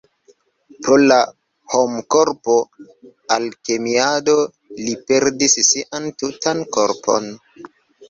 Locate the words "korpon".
6.77-7.35